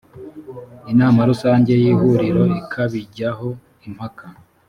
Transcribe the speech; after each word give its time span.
inama 0.91 1.19
rusange 1.29 1.71
y’ 1.81 1.85
ihuriro 1.91 2.43
ikabijyaho 2.59 3.47
impaka. 3.87 4.25